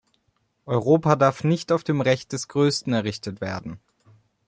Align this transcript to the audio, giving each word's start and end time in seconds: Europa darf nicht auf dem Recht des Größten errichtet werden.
Europa 0.65 1.15
darf 1.15 1.43
nicht 1.43 1.71
auf 1.71 1.83
dem 1.83 2.01
Recht 2.01 2.31
des 2.33 2.47
Größten 2.47 2.91
errichtet 2.91 3.39
werden. 3.39 3.79